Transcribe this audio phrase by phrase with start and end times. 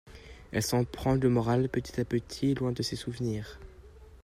[0.51, 3.59] Elle semble reprendre le moral petit à petit loin de ses souvenirs.